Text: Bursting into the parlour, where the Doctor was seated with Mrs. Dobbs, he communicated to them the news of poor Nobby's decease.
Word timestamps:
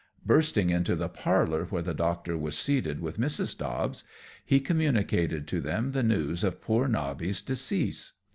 Bursting 0.25 0.71
into 0.71 0.95
the 0.95 1.09
parlour, 1.09 1.65
where 1.65 1.83
the 1.83 1.93
Doctor 1.93 2.35
was 2.35 2.57
seated 2.57 3.01
with 3.01 3.19
Mrs. 3.19 3.55
Dobbs, 3.55 4.03
he 4.43 4.59
communicated 4.59 5.47
to 5.49 5.61
them 5.61 5.91
the 5.91 6.01
news 6.01 6.43
of 6.43 6.59
poor 6.59 6.87
Nobby's 6.87 7.39
decease. 7.39 8.13